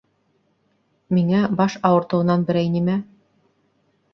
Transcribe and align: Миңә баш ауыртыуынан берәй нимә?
Миңә 1.17 1.41
баш 1.59 1.75
ауыртыуынан 1.91 2.47
берәй 2.49 2.73
нимә? 2.79 2.97